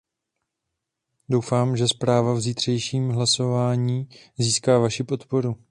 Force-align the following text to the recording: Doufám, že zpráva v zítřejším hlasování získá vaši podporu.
Doufám, 1.29 1.77
že 1.77 1.87
zpráva 1.87 2.33
v 2.33 2.41
zítřejším 2.41 3.09
hlasování 3.09 4.09
získá 4.37 4.77
vaši 4.79 5.03
podporu. 5.03 5.63